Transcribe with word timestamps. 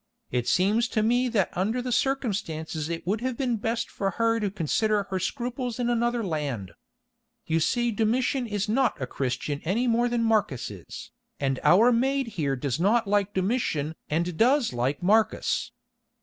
It 0.31 0.47
seems 0.47 0.87
to 0.87 1.03
me 1.03 1.27
that 1.27 1.55
under 1.55 1.79
the 1.79 1.91
circumstances 1.91 2.89
it 2.89 3.05
would 3.05 3.21
have 3.21 3.37
been 3.37 3.57
best 3.57 3.87
for 3.91 4.09
her 4.09 4.39
to 4.39 4.49
consider 4.49 5.03
her 5.03 5.19
scruples 5.19 5.77
in 5.79 5.91
another 5.91 6.23
land. 6.25 6.71
You 7.45 7.59
see 7.59 7.91
Domitian 7.91 8.47
is 8.47 8.67
not 8.67 8.99
a 8.99 9.05
Christian 9.05 9.61
any 9.63 9.85
more 9.85 10.09
than 10.09 10.23
Marcus 10.23 10.71
is, 10.71 11.11
and 11.39 11.59
our 11.61 11.91
maid 11.91 12.29
here 12.29 12.55
does 12.55 12.79
not 12.79 13.05
like 13.07 13.35
Domitian 13.35 13.93
and 14.09 14.35
does 14.39 14.73
like 14.73 15.03
Marcus. 15.03 15.71